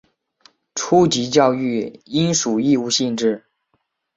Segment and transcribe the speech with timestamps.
[0.73, 3.45] 初级教育应属义务性质。